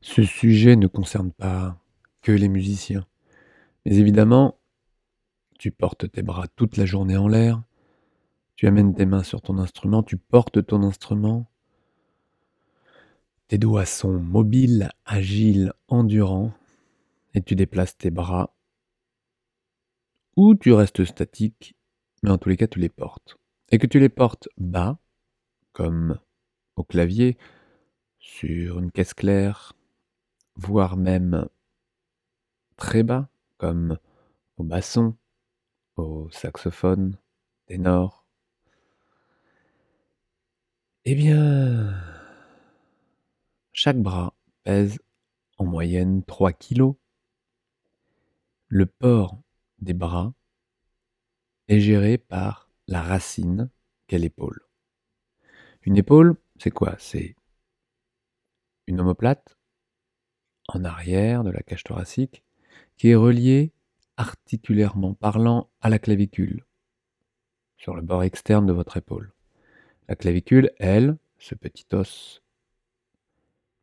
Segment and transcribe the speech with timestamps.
[0.00, 1.76] Ce sujet ne concerne pas
[2.22, 3.06] que les musiciens.
[3.84, 4.58] Mais évidemment,
[5.58, 7.62] tu portes tes bras toute la journée en l'air,
[8.54, 11.50] tu amènes tes mains sur ton instrument, tu portes ton instrument,
[13.48, 16.52] tes doigts sont mobiles, agiles, endurants,
[17.34, 18.54] et tu déplaces tes bras,
[20.36, 21.74] ou tu restes statique,
[22.22, 23.36] mais en tous les cas tu les portes.
[23.70, 24.98] Et que tu les portes bas,
[25.72, 26.18] comme
[26.76, 27.36] au clavier,
[28.18, 29.74] sur une caisse claire,
[30.58, 31.48] voire même
[32.76, 33.98] très bas, comme
[34.56, 35.16] au basson,
[35.96, 37.16] au saxophone,
[37.66, 38.26] ténor.
[41.04, 41.94] Eh bien,
[43.72, 44.98] chaque bras pèse
[45.56, 46.96] en moyenne 3 kilos.
[48.66, 49.40] Le port
[49.78, 50.34] des bras
[51.68, 53.70] est géré par la racine
[54.06, 54.60] qu'est l'épaule.
[55.82, 56.96] Une épaule, c'est quoi?
[56.98, 57.36] C'est
[58.86, 59.57] une omoplate
[60.68, 62.44] en arrière de la cage thoracique
[62.96, 63.72] qui est reliée
[64.16, 66.64] articulairement parlant à la clavicule
[67.76, 69.32] sur le bord externe de votre épaule.
[70.08, 72.42] La clavicule, elle, ce petit os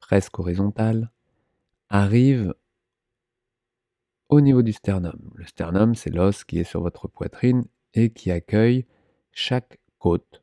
[0.00, 1.10] presque horizontal,
[1.88, 2.54] arrive
[4.28, 5.18] au niveau du sternum.
[5.34, 8.86] Le sternum, c'est l'os qui est sur votre poitrine et qui accueille
[9.32, 10.42] chaque côte,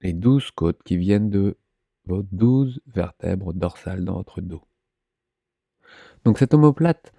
[0.00, 1.56] les douze côtes qui viennent de
[2.04, 4.64] vos douze vertèbres dorsales dans votre dos.
[6.24, 7.12] Donc cette omoplate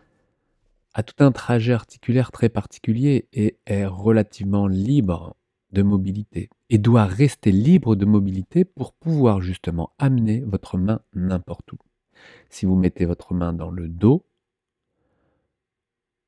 [0.94, 5.36] a tout un trajet articulaire très particulier et est relativement libre
[5.72, 11.72] de mobilité et doit rester libre de mobilité pour pouvoir justement amener votre main n'importe
[11.72, 11.78] où.
[12.50, 14.26] Si vous mettez votre main dans le dos,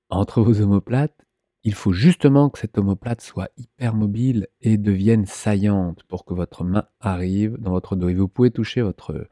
[0.09, 1.25] entre vos omoplates,
[1.63, 6.63] il faut justement que cette omoplate soit hyper mobile et devienne saillante pour que votre
[6.63, 8.09] main arrive dans votre dos.
[8.09, 9.27] Et vous pouvez toucher votre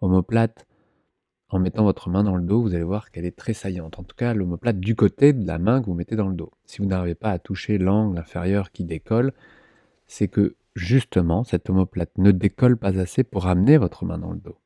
[0.00, 0.66] omoplate
[1.54, 3.98] en mettant votre main dans le dos, vous allez voir qu'elle est très saillante.
[4.00, 6.50] En tout cas, l'omoplate du côté de la main que vous mettez dans le dos.
[6.64, 9.32] Si vous n'arrivez pas à toucher l'angle inférieur qui décolle,
[10.08, 14.40] c'est que justement, cette omoplate ne décolle pas assez pour amener votre main dans le
[14.40, 14.58] dos.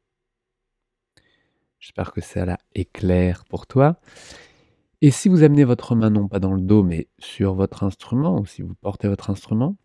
[1.79, 4.01] J'espère que cela est clair pour toi.
[5.03, 8.41] Et si vous amenez votre main non pas dans le dos, mais sur votre instrument,
[8.41, 9.77] ou si vous portez votre instrument,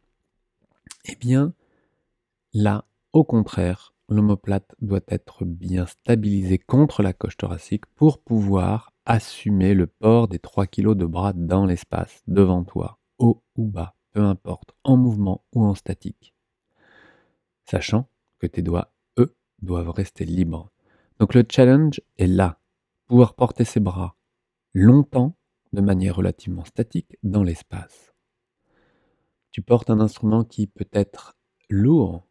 [1.06, 1.54] eh bien,
[2.54, 9.74] là, au contraire, l'omoplate doit être bien stabilisée contre la coche thoracique pour pouvoir assumer
[9.74, 14.22] le port des 3 kg de bras dans l'espace, devant toi, haut ou bas, peu
[14.22, 16.34] importe, en mouvement ou en statique.
[17.66, 18.08] Sachant
[18.40, 20.72] que tes doigts, eux, doivent rester libres.
[21.20, 22.60] Donc le challenge est là,
[23.08, 24.16] pouvoir porter ses bras
[24.74, 25.36] longtemps,
[25.72, 28.14] de manière relativement statique, dans l'espace.
[29.52, 31.36] Tu portes un instrument qui peut être
[31.70, 32.28] lourd,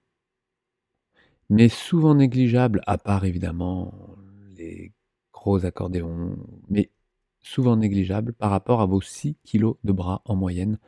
[1.52, 3.92] mais souvent négligeable, à part évidemment
[4.56, 4.90] les
[5.34, 6.34] gros accordéons,
[6.70, 6.90] mais
[7.42, 10.78] souvent négligeable par rapport à vos 6 kg de bras en moyenne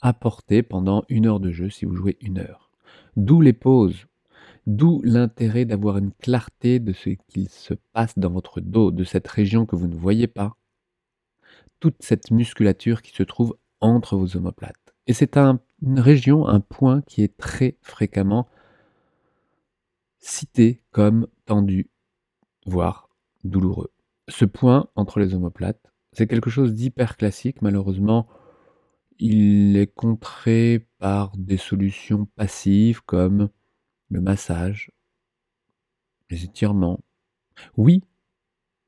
[0.00, 2.70] à porter pendant une heure de jeu si vous jouez une heure.
[3.16, 4.06] D'où les pauses,
[4.66, 9.28] d'où l'intérêt d'avoir une clarté de ce qu'il se passe dans votre dos, de cette
[9.28, 10.56] région que vous ne voyez pas,
[11.80, 14.94] toute cette musculature qui se trouve entre vos omoplates.
[15.06, 18.48] Et c'est une région, un point qui est très fréquemment
[20.24, 21.90] cité comme tendu,
[22.66, 23.10] voire
[23.44, 23.92] douloureux.
[24.28, 27.60] Ce point entre les omoplates, c'est quelque chose d'hyper classique.
[27.60, 28.26] Malheureusement,
[29.18, 33.50] il est contré par des solutions passives comme
[34.08, 34.90] le massage,
[36.30, 37.00] les étirements.
[37.76, 38.02] Oui,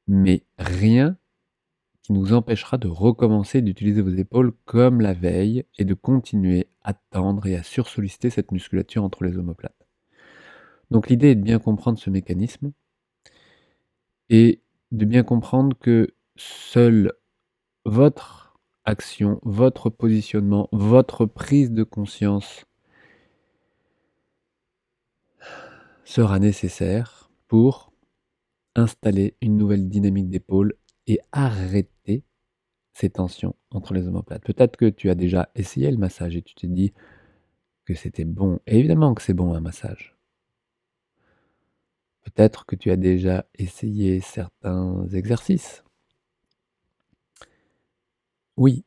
[0.06, 1.18] mais rien
[2.02, 6.94] qui nous empêchera de recommencer d'utiliser vos épaules comme la veille et de continuer à
[6.94, 9.75] tendre et à sursolliciter cette musculature entre les omoplates.
[10.90, 12.72] Donc l'idée est de bien comprendre ce mécanisme
[14.30, 14.60] et
[14.92, 17.12] de bien comprendre que seule
[17.84, 18.54] votre
[18.84, 22.64] action, votre positionnement, votre prise de conscience
[26.04, 27.92] sera nécessaire pour
[28.76, 30.74] installer une nouvelle dynamique d'épaule
[31.06, 32.24] et arrêter
[32.92, 34.44] ces tensions entre les omoplates.
[34.44, 36.92] Peut-être que tu as déjà essayé le massage et tu t'es dit
[37.84, 38.58] que c'était bon.
[38.66, 40.15] Évidemment que c'est bon un massage.
[42.26, 45.82] Peut-être que tu as déjà essayé certains exercices.
[48.56, 48.84] Oui,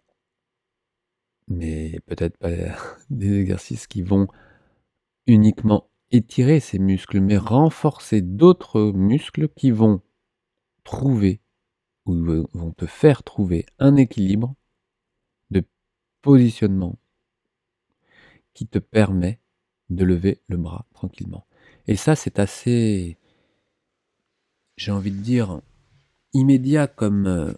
[1.47, 2.49] mais peut-être pas
[3.09, 4.27] des exercices qui vont
[5.27, 10.01] uniquement étirer ces muscles, mais renforcer d'autres muscles qui vont
[10.83, 11.41] trouver
[12.05, 12.15] ou
[12.53, 14.55] vont te faire trouver un équilibre
[15.51, 15.63] de
[16.21, 16.97] positionnement
[18.53, 19.39] qui te permet
[19.89, 21.45] de lever le bras tranquillement.
[21.87, 23.17] Et ça, c'est assez
[24.79, 25.59] j'ai envie de dire,
[26.33, 27.51] immédiat comme euh,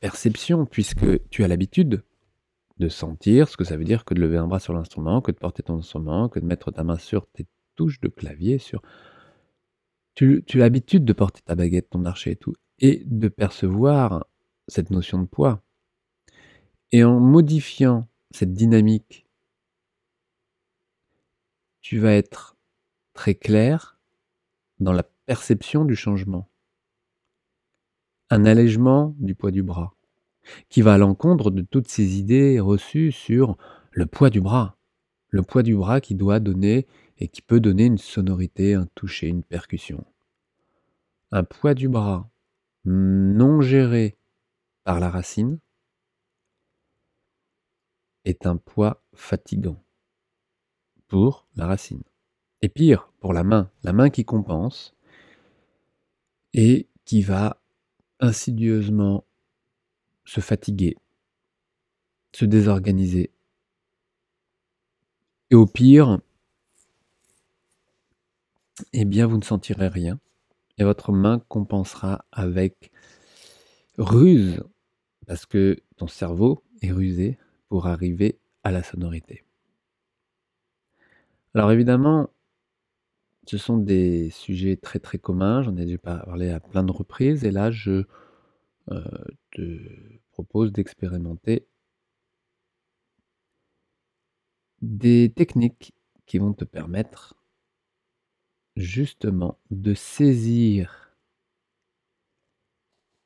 [0.00, 2.02] perception, puisque tu as l'habitude
[2.78, 5.32] de sentir ce que ça veut dire que de lever un bras sur l'instrument, que
[5.32, 8.80] de porter ton instrument, que de mettre ta main sur tes touches de clavier, sur...
[10.14, 14.24] Tu, as l'habitude de porter ta baguette, ton archet et tout, et de percevoir
[14.66, 15.62] cette notion de poids.
[16.90, 19.26] Et en modifiant cette dynamique,
[21.82, 22.56] tu vas être
[23.12, 23.98] très clair
[24.80, 26.48] dans la perception du changement.
[28.30, 29.94] Un allègement du poids du bras,
[30.68, 33.56] qui va à l'encontre de toutes ces idées reçues sur
[33.90, 34.76] le poids du bras.
[35.28, 36.86] Le poids du bras qui doit donner
[37.18, 40.04] et qui peut donner une sonorité, un toucher, une percussion.
[41.32, 42.30] Un poids du bras
[42.84, 44.16] non géré
[44.84, 45.58] par la racine
[48.24, 49.82] est un poids fatigant
[51.08, 52.02] pour la racine.
[52.62, 54.95] Et pire, pour la main, la main qui compense
[56.56, 57.62] et qui va
[58.18, 59.24] insidieusement
[60.24, 60.96] se fatiguer,
[62.32, 63.30] se désorganiser.
[65.50, 66.18] Et au pire,
[68.92, 70.18] eh bien, vous ne sentirez rien.
[70.78, 72.90] Et votre main compensera avec
[73.98, 74.62] ruse,
[75.26, 77.38] parce que ton cerveau est rusé
[77.68, 79.44] pour arriver à la sonorité.
[81.54, 82.28] Alors évidemment,
[83.46, 87.44] ce sont des sujets très très communs, j'en ai déjà parlé à plein de reprises,
[87.44, 88.04] et là je
[88.90, 89.02] euh,
[89.52, 89.80] te
[90.32, 91.66] propose d'expérimenter
[94.82, 95.94] des techniques
[96.26, 97.34] qui vont te permettre
[98.76, 101.16] justement de saisir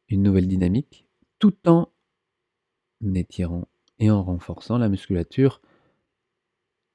[0.09, 1.07] une nouvelle dynamique
[1.39, 1.93] tout en
[3.15, 3.67] étirant
[3.99, 5.61] et en renforçant la musculature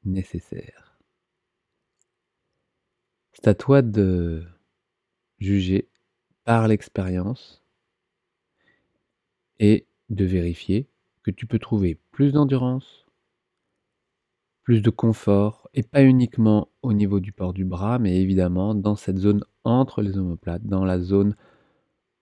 [0.03, 0.84] nécessaire.
[3.35, 4.43] C'est à toi de
[5.39, 5.89] juger
[6.45, 7.61] par l'expérience
[9.59, 10.87] et de vérifier
[11.21, 13.05] que tu peux trouver plus d'endurance,
[14.63, 18.95] plus de confort, et pas uniquement au niveau du port du bras, mais évidemment dans
[18.95, 21.35] cette zone entre les omoplates, dans la zone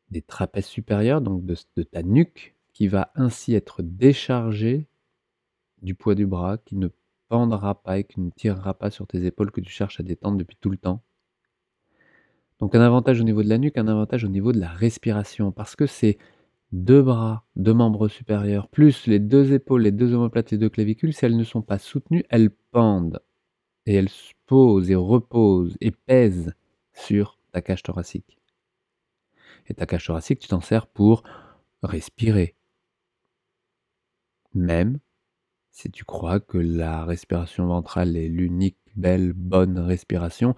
[0.09, 4.87] des trapèzes supérieurs, donc de, ta nuque, qui va ainsi être déchargé
[5.83, 6.87] du poids du bras, qui ne
[7.33, 10.37] pendra pas et qui ne tirera pas sur tes épaules que tu cherches à détendre
[10.37, 11.01] depuis tout le temps.
[12.59, 15.51] Donc un avantage au niveau de la nuque, un avantage au niveau de la respiration,
[15.51, 16.19] parce que c'est
[16.71, 21.11] deux bras, deux membres supérieurs, plus les deux épaules, les deux omoplates, les deux clavicules,
[21.11, 23.19] si elles ne sont pas soutenues, elles pendent.
[23.87, 24.11] Et elles
[24.45, 26.53] posent et reposent et pèsent
[26.93, 28.37] sur ta cage thoracique.
[29.65, 31.23] Et ta cage thoracique, tu t'en sers pour
[31.81, 32.55] respirer,
[34.53, 34.99] même
[35.73, 40.55] si tu crois que la respiration ventrale est l'unique belle, bonne respiration,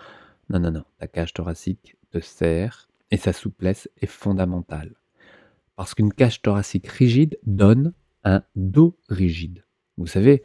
[0.50, 4.94] non, non, non, ta cage thoracique te sert et sa souplesse est fondamentale.
[5.78, 7.94] Parce qu'une cage thoracique rigide donne
[8.26, 9.66] un dos rigide.
[9.98, 10.44] Vous savez,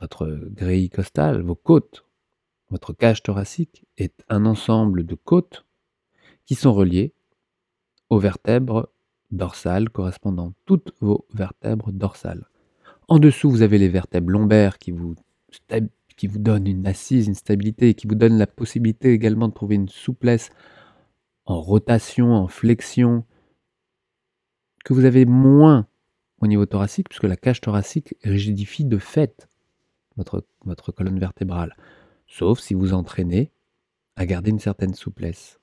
[0.00, 2.06] votre grille costale, vos côtes,
[2.70, 5.66] votre cage thoracique est un ensemble de côtes
[6.46, 7.14] qui sont reliées
[8.10, 8.92] aux vertèbres
[9.32, 12.46] dorsales correspondantes, toutes vos vertèbres dorsales.
[13.12, 15.14] En dessous, vous avez les vertèbres lombaires qui vous,
[16.38, 20.48] donnent une assise, une stabilité, qui vous donnent la possibilité également de trouver une souplesse
[21.44, 23.26] en rotation, en flexion,
[24.86, 25.86] que vous avez moins
[26.40, 29.46] au niveau thoracique, puisque la cage thoracique rigidifie de fait
[30.16, 31.76] votre, votre colonne vertébrale,
[32.26, 33.50] sauf si vous entraînez
[34.16, 35.60] à garder une certaine souplesse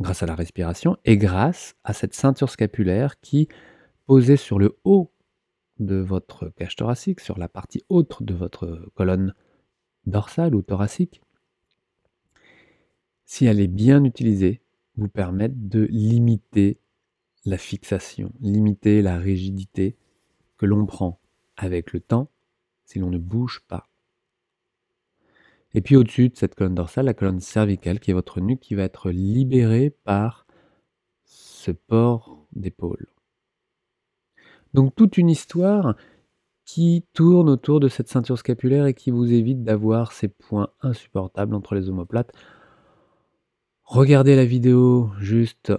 [0.00, 3.48] grâce à la respiration et grâce à cette ceinture scapulaire qui,
[4.06, 5.12] posée sur le haut
[5.78, 9.34] de votre cage thoracique, sur la partie haute de votre colonne
[10.06, 11.20] dorsale ou thoracique,
[13.24, 14.62] si elle est bien utilisée,
[14.96, 16.78] vous permettre de limiter
[17.44, 19.96] la fixation, limiter la rigidité
[20.56, 21.20] que l'on prend
[21.56, 22.30] avec le temps
[22.84, 23.88] si l'on ne bouge pas.
[25.74, 28.74] Et puis au-dessus de cette colonne dorsale, la colonne cervicale, qui est votre nuque, qui
[28.74, 30.46] va être libérée par
[31.24, 33.08] ce port d'épaule.
[34.74, 35.96] Donc toute une histoire
[36.64, 41.54] qui tourne autour de cette ceinture scapulaire et qui vous évite d'avoir ces points insupportables
[41.54, 42.32] entre les omoplates.
[43.84, 45.72] Regardez la vidéo juste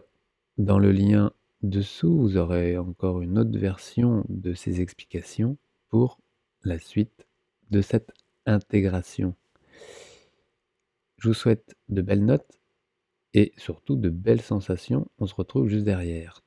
[0.58, 5.58] dans le lien dessous, vous aurez encore une autre version de ces explications
[5.89, 6.20] pour
[6.63, 7.27] la suite
[7.70, 8.12] de cette
[8.46, 9.36] intégration.
[11.17, 12.60] Je vous souhaite de belles notes
[13.34, 15.08] et surtout de belles sensations.
[15.20, 16.41] On se retrouve juste derrière.